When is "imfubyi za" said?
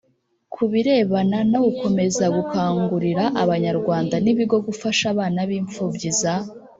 5.59-6.35